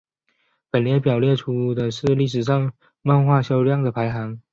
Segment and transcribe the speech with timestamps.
[0.71, 4.41] 本列表列出的是历史上漫画销量的排行。